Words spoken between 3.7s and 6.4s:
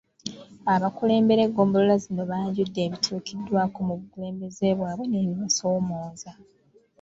mu bukulembeze bwabwe n’ebibasoomooza.